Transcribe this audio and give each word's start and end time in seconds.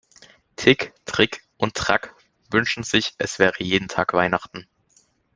Tick, 0.55 0.95
Trick 1.05 1.43
und 1.57 1.75
Track 1.75 2.15
wünschen 2.49 2.81
sich, 2.81 3.13
es 3.19 3.37
wäre 3.37 3.53
jeden 3.63 3.87
Tag 3.87 4.13
Weihnachten. 4.13 4.65